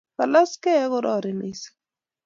kilaskei 0.17 0.79
akorari 0.85 1.31
missing 1.39 1.75